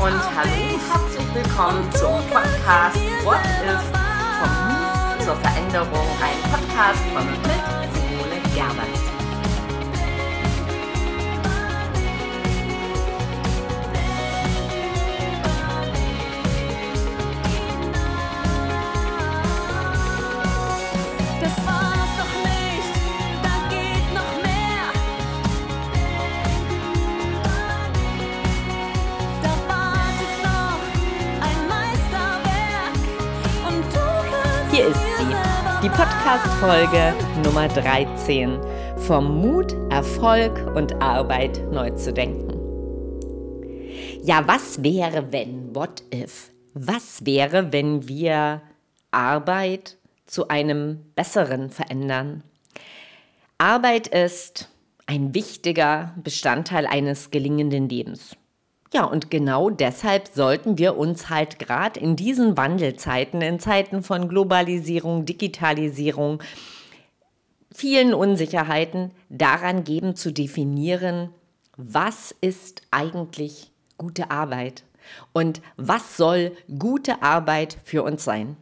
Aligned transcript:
und 0.00 0.36
hallo, 0.36 0.78
herzlich 0.90 1.34
willkommen 1.34 1.82
zum 1.92 2.20
Podcast 2.30 2.96
What 3.24 3.40
If 3.62 3.82
vom 4.38 4.50
Mut 4.68 5.22
zur 5.22 5.36
Veränderung, 5.36 6.08
ein 6.20 6.50
Podcast 6.50 7.02
von 7.12 7.26
mit 7.26 7.94
Simone 7.94 8.40
Gerbers. 8.54 9.11
Hier 34.72 34.86
ist 34.86 35.00
sie, 35.18 35.26
die 35.82 35.90
Podcast-Folge 35.90 37.14
Nummer 37.44 37.68
13 37.68 38.58
vom 38.96 39.42
Mut, 39.42 39.76
Erfolg 39.90 40.74
und 40.74 40.94
Arbeit 40.94 41.60
neu 41.70 41.90
zu 41.90 42.10
denken. 42.10 42.58
Ja, 44.22 44.48
was 44.48 44.82
wäre, 44.82 45.30
wenn, 45.30 45.74
what 45.74 46.02
if? 46.10 46.52
Was 46.72 47.26
wäre, 47.26 47.70
wenn 47.70 48.08
wir 48.08 48.62
Arbeit 49.10 49.98
zu 50.24 50.48
einem 50.48 51.04
besseren 51.16 51.68
verändern? 51.68 52.42
Arbeit 53.58 54.06
ist 54.06 54.70
ein 55.04 55.34
wichtiger 55.34 56.14
Bestandteil 56.16 56.86
eines 56.86 57.30
gelingenden 57.30 57.90
Lebens. 57.90 58.38
Ja, 58.92 59.04
und 59.04 59.30
genau 59.30 59.70
deshalb 59.70 60.28
sollten 60.28 60.76
wir 60.76 60.98
uns 60.98 61.30
halt 61.30 61.58
gerade 61.58 61.98
in 61.98 62.14
diesen 62.14 62.58
Wandelzeiten, 62.58 63.40
in 63.40 63.58
Zeiten 63.58 64.02
von 64.02 64.28
Globalisierung, 64.28 65.24
Digitalisierung, 65.24 66.42
vielen 67.74 68.12
Unsicherheiten 68.12 69.12
daran 69.30 69.84
geben 69.84 70.14
zu 70.14 70.30
definieren, 70.30 71.30
was 71.78 72.34
ist 72.42 72.82
eigentlich 72.90 73.70
gute 73.96 74.30
Arbeit 74.30 74.84
und 75.32 75.62
was 75.78 76.18
soll 76.18 76.52
gute 76.78 77.22
Arbeit 77.22 77.78
für 77.84 78.02
uns 78.02 78.24
sein. 78.24 78.58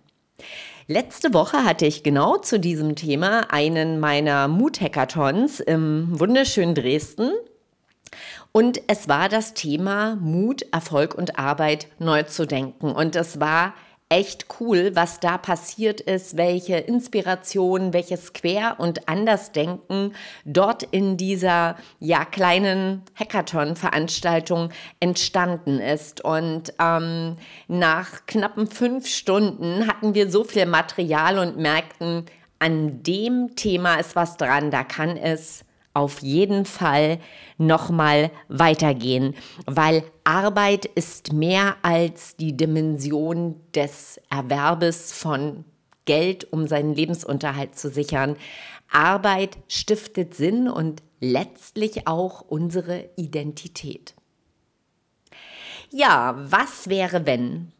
Letzte 0.86 1.34
Woche 1.34 1.64
hatte 1.64 1.86
ich 1.86 2.04
genau 2.04 2.36
zu 2.36 2.60
diesem 2.60 2.94
Thema 2.94 3.52
einen 3.52 3.98
meiner 3.98 4.46
Mut-Hackathons 4.46 5.58
im 5.58 6.18
wunderschönen 6.18 6.76
Dresden. 6.76 7.32
Und 8.52 8.80
es 8.88 9.08
war 9.08 9.28
das 9.28 9.54
Thema 9.54 10.16
Mut, 10.16 10.62
Erfolg 10.72 11.14
und 11.14 11.38
Arbeit 11.38 11.86
neu 11.98 12.24
zu 12.24 12.46
denken. 12.46 12.90
Und 12.90 13.14
es 13.14 13.38
war 13.38 13.74
echt 14.10 14.46
cool, 14.58 14.90
was 14.94 15.20
da 15.20 15.38
passiert 15.38 16.00
ist, 16.00 16.36
welche 16.36 16.78
Inspiration, 16.78 17.92
welches 17.92 18.32
Quer- 18.32 18.74
und 18.78 19.08
Andersdenken 19.08 20.14
dort 20.44 20.82
in 20.82 21.16
dieser 21.16 21.76
ja 22.00 22.24
kleinen 22.24 23.02
Hackathon-Veranstaltung 23.14 24.70
entstanden 24.98 25.78
ist. 25.78 26.24
Und 26.24 26.74
ähm, 26.80 27.36
nach 27.68 28.26
knappen 28.26 28.66
fünf 28.66 29.06
Stunden 29.06 29.86
hatten 29.86 30.14
wir 30.14 30.28
so 30.28 30.42
viel 30.42 30.66
Material 30.66 31.38
und 31.38 31.56
merkten, 31.56 32.26
an 32.58 33.04
dem 33.04 33.54
Thema 33.56 33.94
ist 33.94 34.16
was 34.16 34.36
dran, 34.36 34.70
da 34.70 34.84
kann 34.84 35.16
es 35.16 35.64
auf 35.92 36.20
jeden 36.20 36.64
Fall 36.64 37.18
nochmal 37.58 38.30
weitergehen, 38.48 39.34
weil 39.66 40.04
Arbeit 40.24 40.84
ist 40.84 41.32
mehr 41.32 41.76
als 41.82 42.36
die 42.36 42.56
Dimension 42.56 43.60
des 43.74 44.20
Erwerbes 44.30 45.12
von 45.12 45.64
Geld, 46.04 46.52
um 46.52 46.66
seinen 46.66 46.94
Lebensunterhalt 46.94 47.76
zu 47.76 47.90
sichern. 47.90 48.36
Arbeit 48.90 49.58
stiftet 49.68 50.34
Sinn 50.34 50.68
und 50.68 51.02
letztlich 51.20 52.06
auch 52.06 52.40
unsere 52.40 53.08
Identität. 53.16 54.14
Ja, 55.90 56.36
was 56.38 56.88
wäre, 56.88 57.26
wenn? 57.26 57.72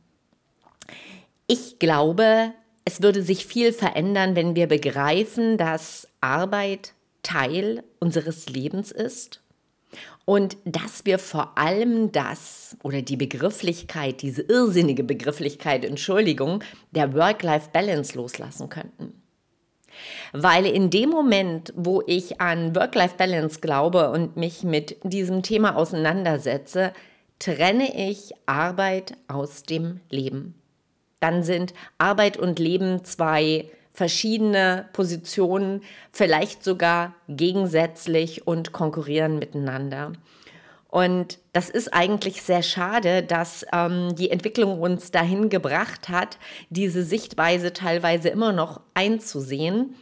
Ich 1.46 1.78
glaube, 1.78 2.52
es 2.84 3.02
würde 3.02 3.22
sich 3.22 3.46
viel 3.46 3.72
verändern, 3.72 4.36
wenn 4.36 4.56
wir 4.56 4.66
begreifen, 4.66 5.56
dass 5.58 6.08
Arbeit 6.20 6.92
Teil 7.22 7.82
unseres 7.98 8.48
Lebens 8.48 8.90
ist 8.90 9.42
und 10.24 10.56
dass 10.64 11.04
wir 11.04 11.18
vor 11.18 11.58
allem 11.58 12.12
das 12.12 12.76
oder 12.82 13.02
die 13.02 13.16
Begrifflichkeit, 13.16 14.22
diese 14.22 14.42
irrsinnige 14.42 15.04
Begrifflichkeit, 15.04 15.84
Entschuldigung, 15.84 16.62
der 16.92 17.14
Work-Life-Balance 17.14 18.16
loslassen 18.16 18.68
könnten. 18.68 19.20
Weil 20.32 20.66
in 20.66 20.90
dem 20.90 21.10
Moment, 21.10 21.72
wo 21.76 22.02
ich 22.06 22.40
an 22.40 22.74
Work-Life-Balance 22.76 23.60
glaube 23.60 24.10
und 24.10 24.36
mich 24.36 24.62
mit 24.62 24.96
diesem 25.02 25.42
Thema 25.42 25.74
auseinandersetze, 25.76 26.92
trenne 27.38 28.10
ich 28.10 28.32
Arbeit 28.46 29.14
aus 29.26 29.64
dem 29.64 30.00
Leben. 30.10 30.54
Dann 31.18 31.42
sind 31.42 31.74
Arbeit 31.98 32.36
und 32.36 32.58
Leben 32.58 33.04
zwei 33.04 33.68
verschiedene 33.92 34.88
Positionen, 34.92 35.82
vielleicht 36.12 36.64
sogar 36.64 37.14
gegensätzlich 37.28 38.46
und 38.46 38.72
konkurrieren 38.72 39.38
miteinander. 39.38 40.12
Und 40.88 41.38
das 41.52 41.70
ist 41.70 41.94
eigentlich 41.94 42.42
sehr 42.42 42.62
schade, 42.62 43.22
dass 43.22 43.64
ähm, 43.72 44.16
die 44.16 44.30
Entwicklung 44.30 44.80
uns 44.80 45.12
dahin 45.12 45.48
gebracht 45.48 46.08
hat, 46.08 46.38
diese 46.68 47.04
Sichtweise 47.04 47.72
teilweise 47.72 48.28
immer 48.28 48.52
noch 48.52 48.80
einzusehen. 48.94 49.94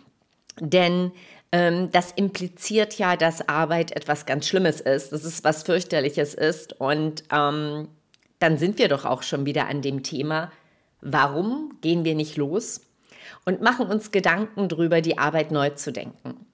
Denn 0.61 1.13
ähm, 1.53 1.91
das 1.93 2.13
impliziert 2.13 2.99
ja, 2.99 3.17
dass 3.17 3.49
Arbeit 3.49 3.93
etwas 3.93 4.25
ganz 4.25 4.47
Schlimmes 4.47 4.81
ist, 4.81 5.13
dass 5.13 5.25
es 5.25 5.45
was 5.45 5.63
fürchterliches 5.63 6.33
ist. 6.33 6.81
Und 6.81 7.25
ähm, 7.31 7.89
dann 8.39 8.57
sind 8.57 8.79
wir 8.79 8.89
doch 8.89 9.05
auch 9.05 9.23
schon 9.23 9.45
wieder 9.45 9.69
an 9.69 9.83
dem 9.83 10.03
Thema, 10.03 10.51
warum 11.03 11.75
gehen 11.83 12.05
wir 12.05 12.15
nicht 12.15 12.37
los 12.37 12.81
und 13.45 13.61
machen 13.61 13.87
uns 13.87 14.11
Gedanken 14.11 14.69
darüber, 14.69 15.01
die 15.01 15.19
Arbeit 15.19 15.51
neu 15.51 15.71
zu 15.71 15.93
denken. 15.93 16.47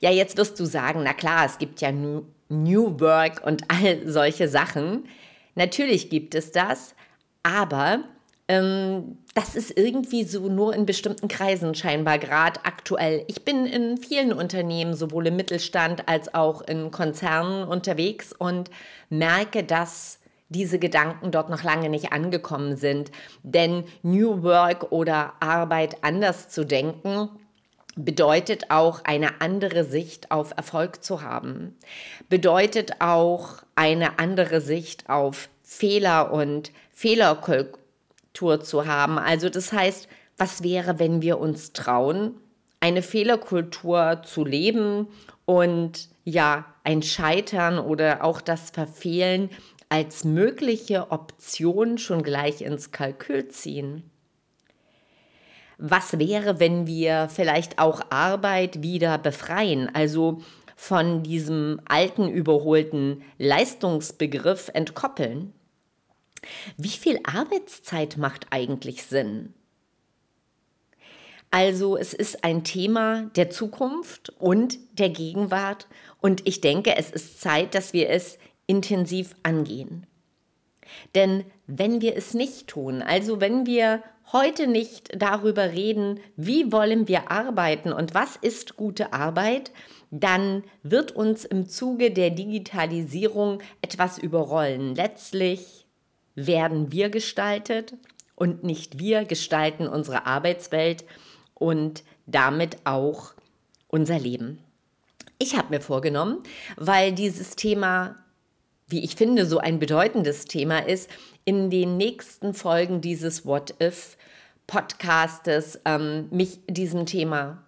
Ja, 0.00 0.10
jetzt 0.10 0.36
wirst 0.36 0.58
du 0.60 0.64
sagen, 0.64 1.02
na 1.02 1.12
klar, 1.12 1.46
es 1.46 1.58
gibt 1.58 1.80
ja 1.80 1.90
New, 1.92 3.00
Work 3.00 3.44
und 3.44 3.64
all 3.68 4.06
solche 4.06 4.48
Sachen. 4.48 5.08
Natürlich 5.54 6.10
gibt 6.10 6.34
es 6.34 6.52
das, 6.52 6.94
aber 7.42 8.04
ähm, 8.48 9.18
das 9.34 9.56
ist 9.56 9.76
irgendwie 9.76 10.24
so 10.24 10.48
nur 10.48 10.74
in 10.74 10.86
bestimmten 10.86 11.28
Kreisen 11.28 11.74
scheinbar 11.74 12.18
gerade 12.18 12.64
aktuell. 12.64 13.24
Ich 13.26 13.44
bin 13.44 13.66
in 13.66 13.98
vielen 13.98 14.32
Unternehmen, 14.32 14.94
sowohl 14.94 15.26
im 15.26 15.36
Mittelstand 15.36 16.08
als 16.08 16.32
auch 16.34 16.62
in 16.62 16.90
Konzernen 16.90 17.66
unterwegs 17.66 18.32
und 18.32 18.70
merke, 19.10 19.64
dass 19.64 20.20
diese 20.48 20.78
Gedanken 20.78 21.30
dort 21.30 21.50
noch 21.50 21.62
lange 21.62 21.88
nicht 21.88 22.12
angekommen 22.12 22.76
sind. 22.76 23.10
Denn 23.42 23.84
New 24.02 24.42
Work 24.42 24.92
oder 24.92 25.34
Arbeit 25.40 26.02
anders 26.02 26.48
zu 26.48 26.64
denken, 26.64 27.28
bedeutet 27.96 28.70
auch 28.70 29.00
eine 29.04 29.40
andere 29.40 29.84
Sicht 29.84 30.30
auf 30.30 30.52
Erfolg 30.56 31.02
zu 31.02 31.22
haben. 31.22 31.76
Bedeutet 32.28 33.00
auch 33.00 33.62
eine 33.74 34.18
andere 34.18 34.60
Sicht 34.60 35.08
auf 35.08 35.48
Fehler 35.62 36.32
und 36.32 36.70
Fehlerkultur 36.92 38.60
zu 38.60 38.86
haben. 38.86 39.18
Also 39.18 39.48
das 39.48 39.72
heißt, 39.72 40.08
was 40.36 40.62
wäre, 40.62 40.98
wenn 40.98 41.22
wir 41.22 41.38
uns 41.38 41.72
trauen, 41.72 42.34
eine 42.80 43.02
Fehlerkultur 43.02 44.22
zu 44.22 44.44
leben 44.44 45.08
und 45.46 46.08
ja, 46.24 46.66
ein 46.84 47.02
Scheitern 47.02 47.78
oder 47.78 48.22
auch 48.22 48.40
das 48.40 48.70
Verfehlen 48.70 49.50
als 49.88 50.24
mögliche 50.24 51.10
Option 51.10 51.98
schon 51.98 52.22
gleich 52.22 52.62
ins 52.62 52.90
Kalkül 52.90 53.48
ziehen? 53.48 54.10
Was 55.78 56.18
wäre, 56.18 56.58
wenn 56.58 56.86
wir 56.86 57.28
vielleicht 57.28 57.78
auch 57.78 58.00
Arbeit 58.10 58.82
wieder 58.82 59.18
befreien, 59.18 59.94
also 59.94 60.40
von 60.74 61.22
diesem 61.22 61.80
alten, 61.86 62.28
überholten 62.28 63.22
Leistungsbegriff 63.38 64.70
entkoppeln? 64.72 65.52
Wie 66.76 66.88
viel 66.88 67.20
Arbeitszeit 67.24 68.16
macht 68.16 68.46
eigentlich 68.50 69.02
Sinn? 69.02 69.52
Also 71.50 71.96
es 71.96 72.12
ist 72.12 72.44
ein 72.44 72.64
Thema 72.64 73.30
der 73.36 73.50
Zukunft 73.50 74.30
und 74.38 74.78
der 74.98 75.10
Gegenwart 75.10 75.86
und 76.20 76.46
ich 76.46 76.60
denke, 76.60 76.96
es 76.96 77.10
ist 77.10 77.40
Zeit, 77.40 77.74
dass 77.74 77.92
wir 77.92 78.10
es 78.10 78.38
intensiv 78.66 79.34
angehen. 79.42 80.06
Denn 81.14 81.44
wenn 81.66 82.00
wir 82.00 82.16
es 82.16 82.34
nicht 82.34 82.68
tun, 82.68 83.02
also 83.02 83.40
wenn 83.40 83.66
wir 83.66 84.02
heute 84.32 84.66
nicht 84.66 85.10
darüber 85.20 85.72
reden, 85.72 86.20
wie 86.36 86.72
wollen 86.72 87.08
wir 87.08 87.30
arbeiten 87.30 87.92
und 87.92 88.14
was 88.14 88.36
ist 88.36 88.76
gute 88.76 89.12
Arbeit, 89.12 89.72
dann 90.10 90.64
wird 90.82 91.12
uns 91.12 91.44
im 91.44 91.68
Zuge 91.68 92.10
der 92.10 92.30
Digitalisierung 92.30 93.60
etwas 93.82 94.18
überrollen. 94.18 94.94
Letztlich 94.94 95.86
werden 96.34 96.92
wir 96.92 97.10
gestaltet 97.10 97.94
und 98.34 98.62
nicht 98.62 98.98
wir 98.98 99.24
gestalten 99.24 99.88
unsere 99.88 100.26
Arbeitswelt 100.26 101.04
und 101.54 102.04
damit 102.26 102.78
auch 102.84 103.34
unser 103.88 104.18
Leben. 104.18 104.58
Ich 105.38 105.56
habe 105.56 105.70
mir 105.70 105.80
vorgenommen, 105.80 106.42
weil 106.76 107.12
dieses 107.12 107.56
Thema, 107.56 108.16
wie 108.88 109.04
ich 109.04 109.16
finde, 109.16 109.46
so 109.46 109.58
ein 109.58 109.78
bedeutendes 109.78 110.44
Thema 110.44 110.78
ist, 110.78 111.10
in 111.44 111.70
den 111.70 111.96
nächsten 111.96 112.54
Folgen 112.54 113.00
dieses 113.00 113.44
What 113.44 113.74
If 113.80 114.16
Podcastes 114.66 115.80
ähm, 115.84 116.28
mich 116.30 116.60
diesem 116.68 117.06
Thema 117.06 117.62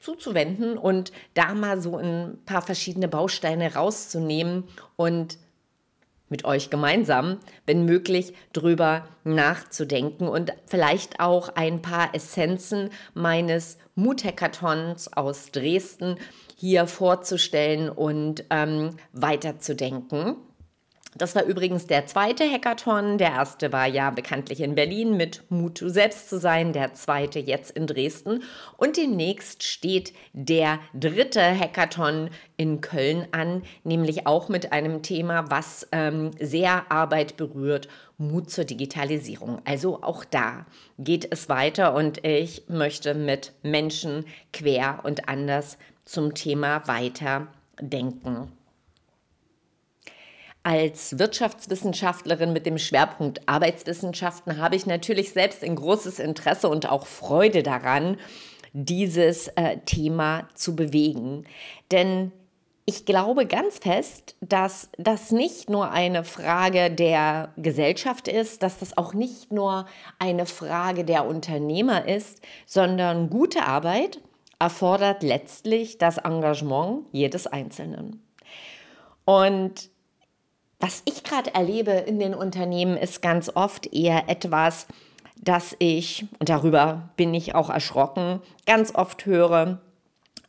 zuzuwenden 0.00 0.78
und 0.78 1.12
da 1.34 1.54
mal 1.54 1.80
so 1.80 1.96
ein 1.96 2.38
paar 2.44 2.62
verschiedene 2.62 3.08
Bausteine 3.08 3.74
rauszunehmen 3.74 4.64
und 4.96 5.38
mit 6.28 6.44
euch 6.44 6.70
gemeinsam, 6.70 7.38
wenn 7.66 7.84
möglich, 7.84 8.34
drüber 8.52 9.06
nachzudenken 9.24 10.28
und 10.28 10.52
vielleicht 10.66 11.20
auch 11.20 11.50
ein 11.54 11.82
paar 11.82 12.14
Essenzen 12.14 12.90
meines 13.14 13.78
Mut-Hackathons 13.94 15.12
aus 15.12 15.50
Dresden 15.52 16.16
hier 16.56 16.86
vorzustellen 16.86 17.90
und 17.90 18.44
ähm, 18.50 18.96
weiterzudenken. 19.12 20.36
Das 21.16 21.34
war 21.34 21.44
übrigens 21.44 21.86
der 21.86 22.06
zweite 22.06 22.44
Hackathon. 22.44 23.16
Der 23.16 23.30
erste 23.30 23.72
war 23.72 23.86
ja 23.86 24.10
bekanntlich 24.10 24.60
in 24.60 24.74
Berlin 24.74 25.16
mit 25.16 25.42
Mut, 25.48 25.80
du 25.80 25.88
selbst 25.88 26.28
zu 26.28 26.38
sein. 26.38 26.74
Der 26.74 26.92
zweite 26.92 27.38
jetzt 27.38 27.70
in 27.70 27.86
Dresden. 27.86 28.42
Und 28.76 28.98
demnächst 28.98 29.62
steht 29.62 30.12
der 30.34 30.78
dritte 30.92 31.40
Hackathon 31.40 32.28
in 32.58 32.82
Köln 32.82 33.28
an, 33.32 33.62
nämlich 33.82 34.26
auch 34.26 34.50
mit 34.50 34.72
einem 34.72 35.02
Thema, 35.02 35.50
was 35.50 35.88
ähm, 35.92 36.32
sehr 36.38 36.90
Arbeit 36.92 37.38
berührt. 37.38 37.88
Mut 38.18 38.50
zur 38.50 38.64
Digitalisierung. 38.64 39.60
Also 39.64 40.02
auch 40.02 40.24
da 40.24 40.66
geht 40.98 41.30
es 41.30 41.48
weiter 41.48 41.94
und 41.94 42.24
ich 42.24 42.64
möchte 42.68 43.14
mit 43.14 43.52
Menschen 43.62 44.24
quer 44.52 45.00
und 45.02 45.28
anders 45.28 45.76
zum 46.04 46.34
Thema 46.34 46.86
weiterdenken. 46.88 48.52
Als 50.66 51.16
Wirtschaftswissenschaftlerin 51.16 52.52
mit 52.52 52.66
dem 52.66 52.76
Schwerpunkt 52.76 53.48
Arbeitswissenschaften 53.48 54.58
habe 54.58 54.74
ich 54.74 54.84
natürlich 54.84 55.32
selbst 55.32 55.62
ein 55.62 55.76
großes 55.76 56.18
Interesse 56.18 56.68
und 56.68 56.90
auch 56.90 57.06
Freude 57.06 57.62
daran, 57.62 58.16
dieses 58.72 59.46
äh, 59.54 59.76
Thema 59.86 60.48
zu 60.54 60.74
bewegen. 60.74 61.44
Denn 61.92 62.32
ich 62.84 63.04
glaube 63.04 63.46
ganz 63.46 63.78
fest, 63.78 64.34
dass 64.40 64.90
das 64.98 65.30
nicht 65.30 65.70
nur 65.70 65.92
eine 65.92 66.24
Frage 66.24 66.90
der 66.90 67.52
Gesellschaft 67.56 68.26
ist, 68.26 68.64
dass 68.64 68.80
das 68.80 68.98
auch 68.98 69.14
nicht 69.14 69.52
nur 69.52 69.86
eine 70.18 70.46
Frage 70.46 71.04
der 71.04 71.28
Unternehmer 71.28 72.08
ist, 72.08 72.42
sondern 72.66 73.30
gute 73.30 73.62
Arbeit 73.62 74.20
erfordert 74.58 75.22
letztlich 75.22 75.98
das 75.98 76.18
Engagement 76.18 77.04
jedes 77.12 77.46
Einzelnen. 77.46 78.20
Und 79.24 79.90
was 80.86 81.02
ich 81.04 81.24
gerade 81.24 81.52
erlebe 81.52 81.90
in 81.90 82.20
den 82.20 82.32
Unternehmen 82.32 82.96
ist 82.96 83.20
ganz 83.20 83.50
oft 83.52 83.92
eher 83.92 84.28
etwas, 84.28 84.86
dass 85.34 85.74
ich, 85.80 86.26
und 86.38 86.48
darüber 86.48 87.10
bin 87.16 87.34
ich 87.34 87.56
auch 87.56 87.70
erschrocken, 87.70 88.40
ganz 88.66 88.94
oft 88.94 89.26
höre, 89.26 89.80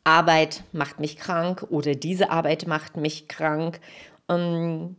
Arbeit 0.04 0.62
macht 0.70 1.00
mich 1.00 1.16
krank 1.16 1.66
oder 1.70 1.96
diese 1.96 2.30
Arbeit 2.30 2.68
macht 2.68 2.96
mich 2.96 3.26
krank. 3.26 3.80
Ähm, 4.28 4.94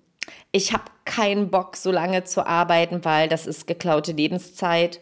ich 0.52 0.74
habe 0.74 0.84
keinen 1.06 1.50
Bock, 1.50 1.78
so 1.78 1.90
lange 1.90 2.26
zu 2.26 2.46
arbeiten, 2.46 3.06
weil 3.06 3.30
das 3.30 3.48
ist 3.48 3.66
geklaute 3.66 4.12
Lebenszeit. 4.12 5.00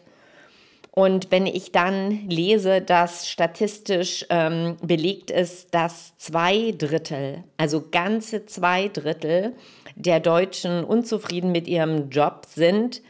Und 0.98 1.30
wenn 1.30 1.46
ich 1.46 1.70
dann 1.70 2.28
lese, 2.28 2.80
dass 2.80 3.28
statistisch 3.28 4.26
ähm, 4.30 4.78
belegt 4.82 5.30
ist, 5.30 5.72
dass 5.72 6.16
zwei 6.16 6.74
Drittel, 6.76 7.44
also 7.56 7.84
ganze 7.88 8.46
zwei 8.46 8.88
Drittel 8.88 9.54
der 9.94 10.18
Deutschen 10.18 10.82
unzufrieden 10.82 11.52
mit 11.52 11.68
ihrem 11.68 12.10
Job 12.10 12.46
sind, 12.48 13.00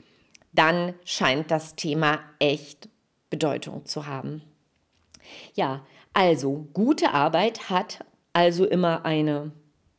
dann 0.53 0.97
scheint 1.07 1.51
das 1.51 1.77
Thema 1.77 2.19
echt 2.41 2.91
Bedeutung 3.31 3.87
zu 3.87 4.07
haben. 4.07 4.43
Ja, 5.55 5.87
also 6.13 6.69
gute 6.75 7.15
Arbeit 7.15 7.71
hat 7.71 8.05
also 8.35 8.67
immer 8.67 9.07
eine 9.07 9.53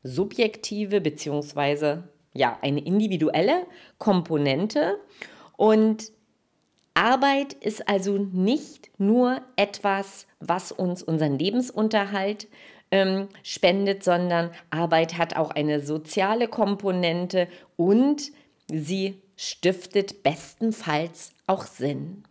subjektive 0.03 1.01
bzw. 1.01 2.03
ja, 2.35 2.55
eine 2.61 2.81
individuelle 2.81 3.65
Komponente 3.97 4.99
und 5.57 6.11
Arbeit 6.93 7.53
ist 7.53 7.87
also 7.87 8.17
nicht 8.17 8.89
nur 8.97 9.41
etwas, 9.55 10.27
was 10.39 10.71
uns 10.71 11.03
unseren 11.03 11.37
Lebensunterhalt 11.37 12.47
ähm, 12.91 13.29
spendet, 13.43 14.03
sondern 14.03 14.51
Arbeit 14.69 15.17
hat 15.17 15.35
auch 15.35 15.51
eine 15.51 15.79
soziale 15.81 16.47
Komponente 16.47 17.47
und 17.77 18.31
sie 18.67 19.21
stiftet 19.35 20.23
bestenfalls 20.23 21.33
auch 21.47 21.63
Sinn. 21.63 22.23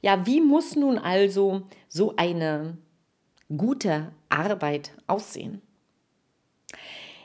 Ja, 0.00 0.26
wie 0.26 0.40
muss 0.40 0.76
nun 0.76 0.98
also 0.98 1.62
so 1.88 2.14
eine 2.16 2.76
gute 3.56 4.12
Arbeit 4.28 4.92
aussehen? 5.06 5.62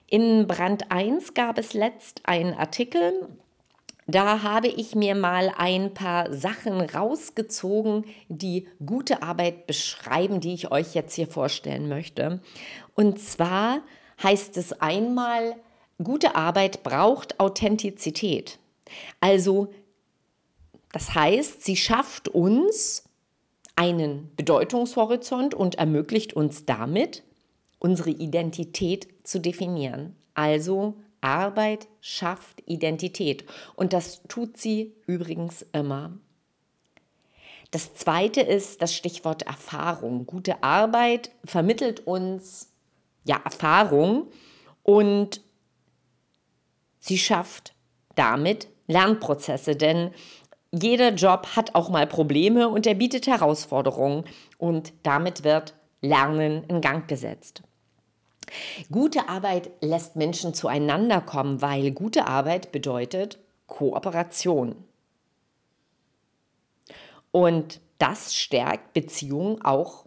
In 0.09 0.47
Brand 0.47 0.91
1 0.91 1.33
gab 1.33 1.57
es 1.57 1.73
letzt 1.73 2.21
einen 2.25 2.53
Artikel 2.53 3.27
da 4.07 4.41
habe 4.41 4.67
ich 4.67 4.95
mir 4.95 5.15
mal 5.15 5.53
ein 5.57 5.93
paar 5.93 6.33
Sachen 6.33 6.79
rausgezogen, 6.81 8.05
die 8.29 8.67
gute 8.83 9.21
Arbeit 9.21 9.67
beschreiben, 9.67 10.39
die 10.39 10.53
ich 10.53 10.71
euch 10.71 10.95
jetzt 10.95 11.13
hier 11.13 11.27
vorstellen 11.27 11.89
möchte. 11.89 12.39
Und 12.95 13.19
zwar 13.19 13.81
heißt 14.23 14.55
es 14.57 14.73
einmal, 14.81 15.57
gute 16.01 16.35
Arbeit 16.35 16.83
braucht 16.83 17.39
Authentizität. 17.39 18.59
Also 19.19 19.73
das 20.93 21.13
heißt, 21.13 21.63
sie 21.63 21.75
schafft 21.75 22.29
uns 22.29 23.03
einen 23.75 24.31
Bedeutungshorizont 24.37 25.53
und 25.53 25.75
ermöglicht 25.75 26.33
uns 26.33 26.65
damit, 26.65 27.23
unsere 27.77 28.09
Identität 28.09 29.07
zu 29.23 29.39
definieren. 29.39 30.15
Also 30.33 30.95
Arbeit 31.21 31.87
schafft 32.01 32.61
Identität 32.65 33.45
und 33.75 33.93
das 33.93 34.21
tut 34.27 34.57
sie 34.57 34.95
übrigens 35.05 35.65
immer. 35.73 36.17
Das 37.71 37.93
zweite 37.95 38.41
ist 38.41 38.81
das 38.81 38.95
Stichwort 38.95 39.43
Erfahrung. 39.43 40.25
Gute 40.25 40.63
Arbeit 40.63 41.31
vermittelt 41.43 42.07
uns 42.07 42.71
ja 43.25 43.41
Erfahrung 43.43 44.27
und 44.83 45.41
sie 46.99 47.17
schafft 47.17 47.73
damit 48.15 48.69
Lernprozesse, 48.87 49.75
denn 49.75 50.11
jeder 50.71 51.13
Job 51.13 51.55
hat 51.55 51.75
auch 51.75 51.89
mal 51.89 52.07
Probleme 52.07 52.69
und 52.69 52.87
er 52.87 52.95
bietet 52.95 53.27
Herausforderungen 53.27 54.23
und 54.57 54.93
damit 55.03 55.43
wird 55.43 55.73
Lernen 56.01 56.63
in 56.65 56.81
Gang 56.81 57.07
gesetzt. 57.07 57.63
Gute 58.91 59.29
Arbeit 59.29 59.71
lässt 59.81 60.15
Menschen 60.15 60.53
zueinander 60.53 61.21
kommen, 61.21 61.61
weil 61.61 61.91
gute 61.91 62.27
Arbeit 62.27 62.71
bedeutet 62.71 63.39
Kooperation. 63.67 64.75
Und 67.31 67.81
das 67.99 68.35
stärkt 68.35 68.93
Beziehungen 68.93 69.61
auch 69.63 70.05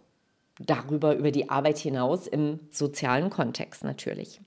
darüber, 0.59 1.15
über 1.15 1.31
die 1.31 1.49
Arbeit 1.49 1.77
hinaus 1.77 2.27
im 2.27 2.59
sozialen 2.71 3.29
Kontext 3.29 3.83
natürlich. 3.83 4.41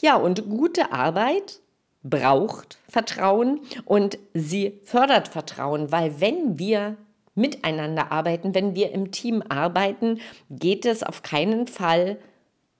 Ja, 0.00 0.16
und 0.16 0.48
gute 0.48 0.92
Arbeit 0.92 1.60
braucht 2.02 2.78
Vertrauen 2.88 3.60
und 3.84 4.18
sie 4.34 4.80
fördert 4.84 5.28
Vertrauen, 5.28 5.92
weil 5.92 6.20
wenn 6.20 6.58
wir 6.58 6.96
miteinander 7.34 8.10
arbeiten, 8.10 8.54
wenn 8.54 8.74
wir 8.74 8.92
im 8.92 9.10
Team 9.10 9.42
arbeiten, 9.48 10.20
geht 10.50 10.86
es 10.86 11.02
auf 11.02 11.22
keinen 11.22 11.66
Fall 11.66 12.18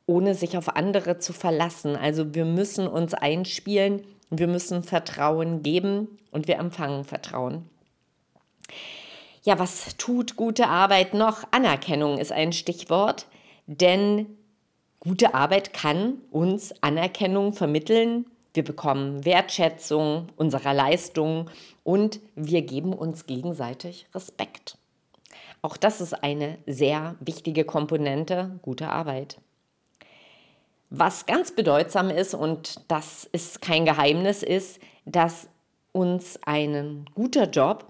ohne 0.08 0.34
sich 0.34 0.56
auf 0.56 0.74
andere 0.74 1.18
zu 1.18 1.32
verlassen. 1.32 1.94
Also 1.94 2.34
wir 2.34 2.46
müssen 2.46 2.88
uns 2.88 3.14
einspielen, 3.14 4.02
wir 4.30 4.48
müssen 4.48 4.82
Vertrauen 4.82 5.62
geben 5.62 6.18
und 6.32 6.48
wir 6.48 6.58
empfangen 6.58 7.04
Vertrauen. 7.04 7.68
Ja, 9.42 9.58
was 9.58 9.96
tut 9.98 10.34
gute 10.34 10.68
Arbeit 10.68 11.14
noch? 11.14 11.44
Anerkennung 11.50 12.18
ist 12.18 12.32
ein 12.32 12.52
Stichwort, 12.52 13.26
denn 13.66 14.26
gute 14.98 15.34
Arbeit 15.34 15.74
kann 15.74 16.14
uns 16.30 16.74
Anerkennung 16.82 17.52
vermitteln. 17.52 18.26
Wir 18.54 18.64
bekommen 18.64 19.26
Wertschätzung 19.26 20.28
unserer 20.36 20.72
Leistung 20.72 21.50
und 21.84 22.20
wir 22.34 22.62
geben 22.62 22.94
uns 22.94 23.26
gegenseitig 23.26 24.06
Respekt. 24.14 24.78
Auch 25.60 25.76
das 25.76 26.00
ist 26.00 26.14
eine 26.24 26.56
sehr 26.66 27.16
wichtige 27.20 27.64
Komponente 27.64 28.58
guter 28.62 28.90
Arbeit. 28.90 29.38
Was 30.90 31.26
ganz 31.26 31.52
bedeutsam 31.52 32.09
ist, 32.09 32.35
und 32.35 32.80
das 32.88 33.28
ist 33.33 33.61
kein 33.61 33.85
Geheimnis, 33.85 34.42
ist, 34.42 34.80
dass 35.04 35.49
uns 35.92 36.38
ein 36.45 37.04
guter 37.14 37.49
Job 37.49 37.87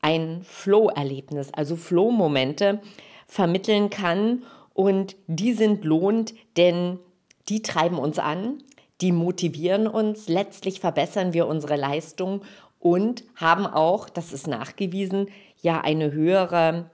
ein 0.00 0.42
Flow-Erlebnis, 0.44 1.52
also 1.52 1.74
Flow-Momente 1.74 2.80
vermitteln 3.26 3.90
kann 3.90 4.44
und 4.72 5.16
die 5.26 5.52
sind 5.52 5.84
lohnt, 5.84 6.34
denn 6.56 7.00
die 7.48 7.62
treiben 7.62 7.98
uns 7.98 8.20
an, 8.20 8.62
die 9.00 9.10
motivieren 9.10 9.88
uns, 9.88 10.28
letztlich 10.28 10.78
verbessern 10.78 11.32
wir 11.32 11.48
unsere 11.48 11.76
Leistung 11.76 12.42
und 12.78 13.24
haben 13.34 13.66
auch, 13.66 14.08
das 14.08 14.32
ist 14.32 14.46
nachgewiesen, 14.46 15.28
ja 15.60 15.80
eine 15.80 16.12
höhere 16.12 16.90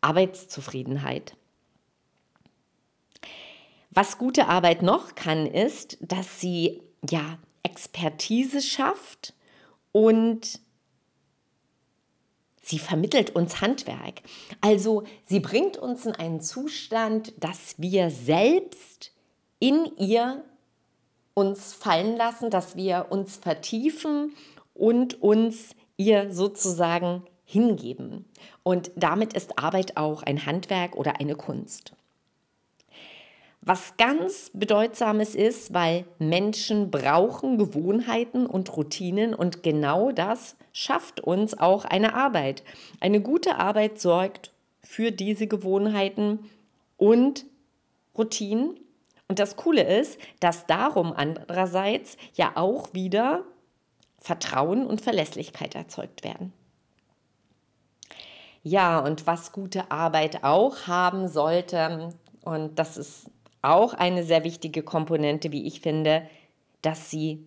Arbeitszufriedenheit. 0.00 1.35
Was 3.96 4.18
gute 4.18 4.48
Arbeit 4.48 4.82
noch 4.82 5.14
kann, 5.14 5.46
ist, 5.46 5.96
dass 6.02 6.38
sie 6.38 6.82
ja 7.08 7.38
Expertise 7.62 8.60
schafft 8.60 9.32
und 9.90 10.60
sie 12.60 12.78
vermittelt 12.78 13.34
uns 13.34 13.62
Handwerk. 13.62 14.20
Also 14.60 15.04
sie 15.24 15.40
bringt 15.40 15.78
uns 15.78 16.04
in 16.04 16.14
einen 16.14 16.42
Zustand, 16.42 17.32
dass 17.42 17.76
wir 17.78 18.10
selbst 18.10 19.12
in 19.60 19.90
ihr 19.96 20.44
uns 21.32 21.72
fallen 21.72 22.18
lassen, 22.18 22.50
dass 22.50 22.76
wir 22.76 23.06
uns 23.08 23.36
vertiefen 23.36 24.34
und 24.74 25.22
uns 25.22 25.70
ihr 25.96 26.34
sozusagen 26.34 27.22
hingeben. 27.46 28.26
Und 28.62 28.90
damit 28.94 29.32
ist 29.32 29.58
Arbeit 29.58 29.96
auch 29.96 30.22
ein 30.22 30.44
Handwerk 30.44 30.96
oder 30.96 31.18
eine 31.18 31.34
Kunst. 31.34 31.94
Was 33.66 33.96
ganz 33.96 34.52
bedeutsames 34.54 35.34
ist, 35.34 35.74
weil 35.74 36.04
Menschen 36.20 36.92
brauchen 36.92 37.58
Gewohnheiten 37.58 38.46
und 38.46 38.76
Routinen 38.76 39.34
und 39.34 39.64
genau 39.64 40.12
das 40.12 40.54
schafft 40.72 41.18
uns 41.18 41.58
auch 41.58 41.84
eine 41.84 42.14
Arbeit. 42.14 42.62
Eine 43.00 43.20
gute 43.20 43.56
Arbeit 43.56 44.00
sorgt 44.00 44.52
für 44.84 45.10
diese 45.10 45.48
Gewohnheiten 45.48 46.48
und 46.96 47.44
Routinen. 48.16 48.78
Und 49.26 49.40
das 49.40 49.56
Coole 49.56 49.82
ist, 49.82 50.20
dass 50.38 50.66
darum 50.66 51.12
andererseits 51.12 52.16
ja 52.34 52.52
auch 52.54 52.94
wieder 52.94 53.42
Vertrauen 54.20 54.86
und 54.86 55.00
Verlässlichkeit 55.00 55.74
erzeugt 55.74 56.22
werden. 56.22 56.52
Ja, 58.62 59.00
und 59.00 59.26
was 59.26 59.50
gute 59.50 59.90
Arbeit 59.90 60.44
auch 60.44 60.86
haben 60.86 61.26
sollte, 61.26 62.10
und 62.44 62.78
das 62.78 62.96
ist 62.96 63.28
auch 63.66 63.94
eine 63.94 64.22
sehr 64.22 64.44
wichtige 64.44 64.82
Komponente, 64.82 65.52
wie 65.52 65.66
ich 65.66 65.80
finde, 65.80 66.28
dass 66.82 67.10
sie 67.10 67.44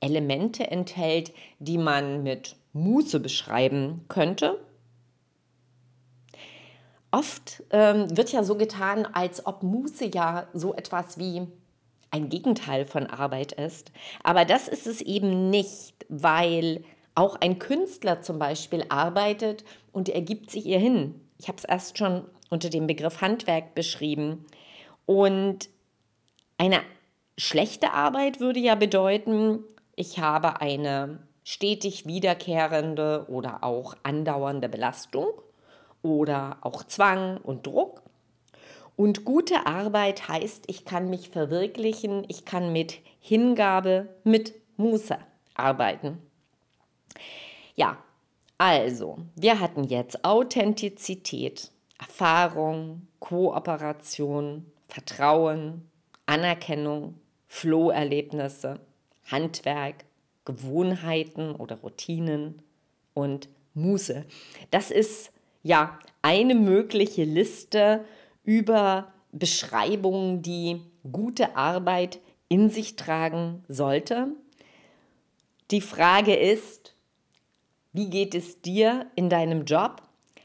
Elemente 0.00 0.70
enthält, 0.70 1.32
die 1.58 1.78
man 1.78 2.22
mit 2.22 2.56
Muße 2.72 3.20
beschreiben 3.20 4.04
könnte. 4.08 4.60
Oft 7.10 7.62
ähm, 7.70 8.14
wird 8.16 8.32
ja 8.32 8.44
so 8.44 8.56
getan, 8.56 9.06
als 9.06 9.46
ob 9.46 9.62
Muße 9.62 10.10
ja 10.12 10.48
so 10.52 10.74
etwas 10.74 11.18
wie 11.18 11.46
ein 12.10 12.28
Gegenteil 12.28 12.84
von 12.84 13.06
Arbeit 13.06 13.52
ist. 13.52 13.92
Aber 14.22 14.44
das 14.44 14.68
ist 14.68 14.86
es 14.86 15.00
eben 15.00 15.50
nicht, 15.50 15.94
weil 16.08 16.84
auch 17.14 17.36
ein 17.40 17.58
Künstler 17.58 18.20
zum 18.20 18.38
Beispiel 18.38 18.84
arbeitet 18.88 19.64
und 19.92 20.08
er 20.08 20.20
gibt 20.20 20.50
sich 20.50 20.66
ihr 20.66 20.78
hin. 20.78 21.14
Ich 21.38 21.48
habe 21.48 21.58
es 21.58 21.64
erst 21.64 21.98
schon 21.98 22.24
unter 22.50 22.70
dem 22.70 22.86
Begriff 22.86 23.20
Handwerk 23.20 23.74
beschrieben. 23.74 24.44
Und 25.06 25.68
eine 26.58 26.80
schlechte 27.38 27.92
Arbeit 27.92 28.40
würde 28.40 28.60
ja 28.60 28.74
bedeuten, 28.74 29.60
ich 29.94 30.18
habe 30.18 30.60
eine 30.60 31.20
stetig 31.44 32.06
wiederkehrende 32.06 33.26
oder 33.28 33.62
auch 33.62 33.94
andauernde 34.02 34.68
Belastung 34.68 35.28
oder 36.02 36.58
auch 36.60 36.82
Zwang 36.84 37.38
und 37.38 37.66
Druck. 37.66 38.02
Und 38.96 39.24
gute 39.24 39.66
Arbeit 39.66 40.28
heißt, 40.28 40.64
ich 40.68 40.84
kann 40.84 41.10
mich 41.10 41.28
verwirklichen, 41.28 42.24
ich 42.28 42.44
kann 42.44 42.72
mit 42.72 42.98
Hingabe, 43.20 44.08
mit 44.24 44.54
Muße 44.76 45.18
arbeiten. 45.54 46.18
Ja, 47.74 47.98
also, 48.58 49.18
wir 49.34 49.60
hatten 49.60 49.84
jetzt 49.84 50.24
Authentizität, 50.24 51.70
Erfahrung, 51.98 53.06
Kooperation, 53.20 54.72
Vertrauen, 54.96 55.82
Anerkennung, 56.24 57.20
Flow-Erlebnisse, 57.48 58.80
Handwerk, 59.26 60.06
Gewohnheiten 60.46 61.54
oder 61.54 61.76
Routinen 61.80 62.62
und 63.12 63.50
Muße. 63.74 64.24
Das 64.70 64.90
ist 64.90 65.32
ja 65.62 65.98
eine 66.22 66.54
mögliche 66.54 67.24
Liste 67.24 68.06
über 68.42 69.12
Beschreibungen, 69.32 70.40
die 70.40 70.80
gute 71.12 71.56
Arbeit 71.56 72.18
in 72.48 72.70
sich 72.70 72.96
tragen 72.96 73.64
sollte. 73.68 74.28
Die 75.72 75.82
Frage 75.82 76.34
ist, 76.34 76.94
wie 77.92 78.08
geht 78.08 78.34
es 78.34 78.62
dir 78.62 79.10
in 79.14 79.28
deinem 79.28 79.66
Job? 79.66 80.00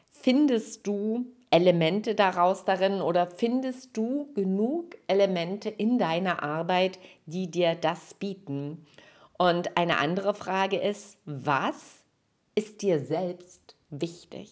Findest 0.09 0.85
du 0.85 1.25
Elemente 1.51 2.15
daraus 2.15 2.63
darin 2.63 3.01
oder 3.01 3.27
findest 3.27 3.95
du 3.97 4.31
genug 4.33 4.95
Elemente 5.07 5.69
in 5.69 5.97
deiner 5.97 6.41
Arbeit, 6.41 6.97
die 7.25 7.51
dir 7.51 7.75
das 7.75 8.13
bieten? 8.13 8.85
Und 9.37 9.75
eine 9.77 9.97
andere 9.97 10.33
Frage 10.33 10.77
ist, 10.77 11.17
was 11.25 12.03
ist 12.55 12.81
dir 12.81 12.99
selbst 13.05 13.75
wichtig? 13.89 14.51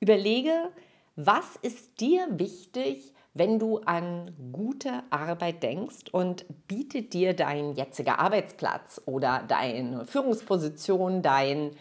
Überlege, 0.00 0.70
was 1.16 1.56
ist 1.60 2.00
dir 2.00 2.26
wichtig, 2.30 3.12
wenn 3.34 3.58
du 3.58 3.78
an 3.78 4.34
gute 4.52 5.02
Arbeit 5.10 5.62
denkst 5.62 6.10
und 6.12 6.46
bietet 6.68 7.12
dir 7.12 7.34
dein 7.34 7.74
jetziger 7.74 8.18
Arbeitsplatz 8.18 9.02
oder 9.04 9.44
deine 9.46 10.06
Führungsposition, 10.06 11.22
dein 11.22 11.72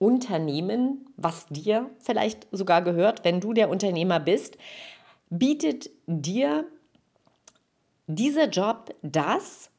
Unternehmen, 0.00 1.06
was 1.18 1.46
dir 1.48 1.90
vielleicht 1.98 2.48
sogar 2.52 2.80
gehört, 2.80 3.22
wenn 3.22 3.38
du 3.38 3.52
der 3.52 3.68
Unternehmer 3.68 4.18
bist, 4.18 4.56
bietet 5.28 5.90
dir 6.06 6.64
dieser 8.06 8.48
Job 8.48 8.94
das? 9.02 9.70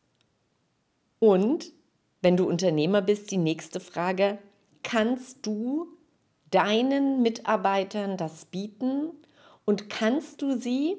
Und 1.17 1.73
wenn 2.21 2.37
du 2.37 2.47
Unternehmer 2.47 3.01
bist, 3.01 3.31
die 3.31 3.37
nächste 3.37 3.79
Frage, 3.79 4.37
kannst 4.83 5.43
du 5.43 5.87
deinen 6.51 7.23
Mitarbeitern 7.23 8.15
das 8.15 8.45
bieten? 8.45 9.09
Und 9.65 9.89
kannst 9.89 10.43
du 10.43 10.55
sie 10.55 10.97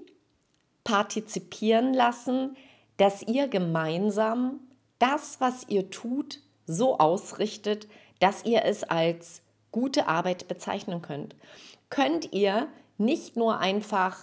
partizipieren 0.83 1.95
lassen, 1.95 2.57
dass 2.97 3.23
ihr 3.23 3.47
gemeinsam 3.47 4.59
das, 4.99 5.41
was 5.41 5.69
ihr 5.69 5.91
tut, 5.91 6.41
so 6.67 6.99
ausrichtet, 6.99 7.87
dass 8.23 8.45
ihr 8.45 8.65
es 8.65 8.85
als 8.85 9.43
gute 9.73 10.07
Arbeit 10.07 10.47
bezeichnen 10.47 11.03
könnt. 11.03 11.35
Könnt 11.91 12.33
ihr 12.33 12.69
nicht 12.97 13.37
nur 13.37 13.59
einfach 13.59 14.17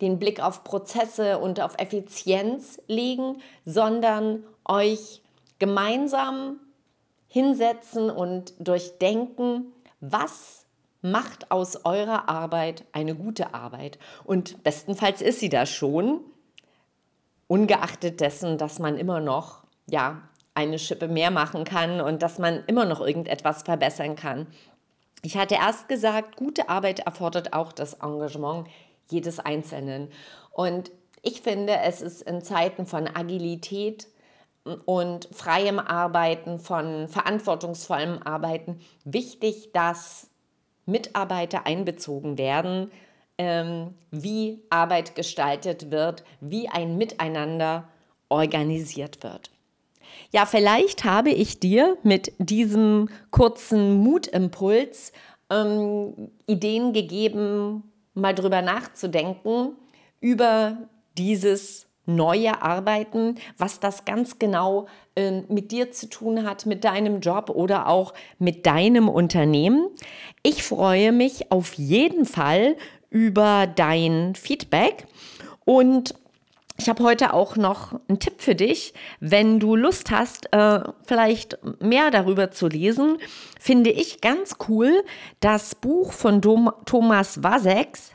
den 0.00 0.18
Blick 0.18 0.40
auf 0.40 0.64
Prozesse 0.64 1.38
und 1.38 1.60
auf 1.60 1.74
Effizienz 1.78 2.80
legen, 2.86 3.42
sondern 3.66 4.42
euch 4.64 5.20
gemeinsam 5.58 6.60
hinsetzen 7.28 8.10
und 8.10 8.54
durchdenken, 8.58 9.72
was 10.00 10.64
macht 11.02 11.50
aus 11.50 11.84
eurer 11.84 12.28
Arbeit 12.28 12.84
eine 12.92 13.14
gute 13.14 13.52
Arbeit. 13.52 13.98
Und 14.24 14.62
bestenfalls 14.62 15.20
ist 15.20 15.40
sie 15.40 15.50
da 15.50 15.66
schon, 15.66 16.20
ungeachtet 17.48 18.20
dessen, 18.20 18.56
dass 18.56 18.78
man 18.78 18.96
immer 18.96 19.20
noch 19.20 19.62
ja, 19.86 20.22
eine 20.54 20.78
Schippe 20.78 21.08
mehr 21.08 21.30
machen 21.30 21.64
kann 21.64 22.00
und 22.00 22.22
dass 22.22 22.38
man 22.38 22.62
immer 22.66 22.84
noch 22.84 23.00
irgendetwas 23.00 23.62
verbessern 23.62 24.16
kann. 24.16 24.46
Ich 25.22 25.36
hatte 25.36 25.54
erst 25.54 25.88
gesagt, 25.88 26.36
gute 26.36 26.68
Arbeit 26.68 27.00
erfordert 27.00 27.52
auch 27.52 27.72
das 27.72 27.94
Engagement 27.94 28.66
jedes 29.08 29.38
Einzelnen. 29.38 30.08
Und 30.50 30.90
ich 31.22 31.40
finde, 31.40 31.78
es 31.84 32.02
ist 32.02 32.22
in 32.22 32.42
Zeiten 32.42 32.86
von 32.86 33.06
Agilität 33.06 34.08
und 34.84 35.28
freiem 35.32 35.78
Arbeiten, 35.78 36.58
von 36.58 37.08
verantwortungsvollem 37.08 38.20
Arbeiten 38.24 38.80
wichtig, 39.04 39.70
dass 39.72 40.28
Mitarbeiter 40.86 41.66
einbezogen 41.66 42.38
werden, 42.38 42.90
ähm, 43.38 43.94
wie 44.10 44.60
Arbeit 44.70 45.14
gestaltet 45.14 45.90
wird, 45.92 46.24
wie 46.40 46.68
ein 46.68 46.98
Miteinander 46.98 47.88
organisiert 48.28 49.22
wird. 49.22 49.51
Ja, 50.30 50.46
vielleicht 50.46 51.04
habe 51.04 51.30
ich 51.30 51.60
dir 51.60 51.96
mit 52.02 52.32
diesem 52.38 53.08
kurzen 53.30 53.96
Mutimpuls 53.98 55.12
ähm, 55.50 56.30
Ideen 56.46 56.92
gegeben, 56.92 57.84
mal 58.14 58.34
drüber 58.34 58.62
nachzudenken, 58.62 59.76
über 60.20 60.78
dieses 61.18 61.86
neue 62.06 62.62
Arbeiten, 62.62 63.36
was 63.58 63.78
das 63.78 64.04
ganz 64.04 64.38
genau 64.38 64.86
äh, 65.14 65.42
mit 65.48 65.70
dir 65.70 65.92
zu 65.92 66.08
tun 66.08 66.44
hat, 66.44 66.66
mit 66.66 66.84
deinem 66.84 67.20
Job 67.20 67.50
oder 67.50 67.88
auch 67.88 68.12
mit 68.38 68.66
deinem 68.66 69.08
Unternehmen. 69.08 69.88
Ich 70.42 70.62
freue 70.62 71.12
mich 71.12 71.52
auf 71.52 71.74
jeden 71.74 72.24
Fall 72.24 72.76
über 73.10 73.66
dein 73.66 74.34
Feedback 74.34 75.06
und 75.64 76.14
ich 76.82 76.88
habe 76.88 77.04
heute 77.04 77.32
auch 77.32 77.54
noch 77.54 77.92
einen 78.08 78.18
Tipp 78.18 78.42
für 78.42 78.56
dich. 78.56 78.92
Wenn 79.20 79.60
du 79.60 79.76
Lust 79.76 80.10
hast, 80.10 80.52
äh, 80.52 80.80
vielleicht 81.06 81.56
mehr 81.80 82.10
darüber 82.10 82.50
zu 82.50 82.66
lesen, 82.66 83.18
finde 83.60 83.90
ich 83.90 84.20
ganz 84.20 84.56
cool 84.68 85.04
das 85.38 85.76
Buch 85.76 86.12
von 86.12 86.42
Thomas 86.42 87.40
Waseks. 87.44 88.10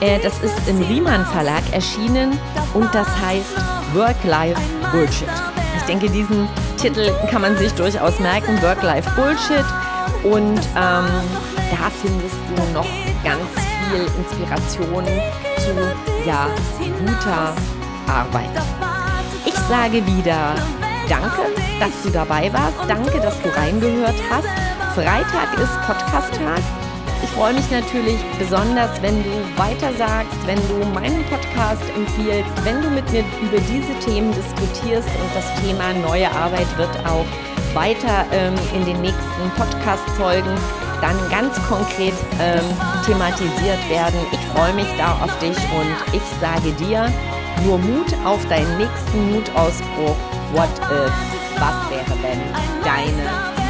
Äh, 0.00 0.18
das 0.22 0.42
ist 0.42 0.68
im 0.68 0.82
Riemann 0.82 1.24
Verlag 1.24 1.62
erschienen 1.72 2.38
und 2.74 2.94
das 2.94 3.08
heißt 3.18 3.56
Work-Life 3.94 4.60
Bullshit. 4.92 5.28
Ich 5.78 5.82
denke, 5.84 6.10
diesen 6.10 6.46
Titel 6.76 7.10
kann 7.30 7.40
man 7.40 7.56
sich 7.56 7.72
durchaus 7.72 8.18
merken, 8.20 8.60
Work-Life 8.60 9.10
Bullshit. 9.16 9.64
Und 10.22 10.58
ähm, 10.58 11.06
da 11.70 11.90
findest 12.02 12.36
du 12.50 12.72
noch 12.74 12.86
ganz 13.24 13.48
viel 13.88 14.04
Inspiration 14.18 15.04
zu 15.56 16.26
ja, 16.26 16.48
guter 16.98 17.54
Arbeit. 18.06 18.50
Ich 19.44 19.54
sage 19.54 20.04
wieder 20.06 20.54
Danke, 21.08 21.52
dass 21.80 21.90
du 22.02 22.10
dabei 22.10 22.52
warst. 22.52 22.78
Danke, 22.88 23.20
dass 23.20 23.40
du 23.42 23.48
reingehört 23.54 24.14
hast. 24.30 24.48
Freitag 24.94 25.58
ist 25.58 25.72
Podcast-Tag. 25.86 26.62
Ich 27.22 27.30
freue 27.30 27.54
mich 27.54 27.70
natürlich 27.70 28.18
besonders, 28.38 28.90
wenn 29.00 29.22
du 29.22 29.30
weiter 29.56 29.92
sagst, 29.96 30.36
wenn 30.46 30.58
du 30.68 30.84
meinen 30.92 31.24
Podcast 31.26 31.82
empfiehlst, 31.94 32.50
wenn 32.64 32.82
du 32.82 32.90
mit 32.90 33.10
mir 33.12 33.24
über 33.42 33.58
diese 33.60 33.94
Themen 34.04 34.32
diskutierst 34.32 35.08
und 35.08 35.30
das 35.34 35.46
Thema 35.60 35.92
neue 35.94 36.30
Arbeit 36.30 36.66
wird 36.78 36.96
auch 37.06 37.26
weiter 37.74 38.26
ähm, 38.32 38.54
in 38.74 38.84
den 38.84 39.00
nächsten 39.00 39.50
Podcast-Folgen 39.56 40.54
dann 41.00 41.16
ganz 41.30 41.56
konkret 41.68 42.14
ähm, 42.40 42.60
thematisiert 43.04 43.90
werden. 43.90 44.18
Ich 44.32 44.40
freue 44.54 44.72
mich 44.72 44.88
da 44.98 45.12
auf 45.22 45.38
dich 45.38 45.56
und 45.56 46.14
ich 46.14 46.22
sage 46.40 46.72
dir, 46.72 47.12
nur 47.64 47.78
Mut 47.78 48.12
auf 48.24 48.44
deinen 48.48 48.78
nächsten 48.78 49.32
Mutausbruch. 49.32 50.16
What 50.52 50.70
if? 50.90 51.12
Was 51.60 51.90
wäre 51.90 52.18
denn 52.22 52.40
Deine 52.84 53.61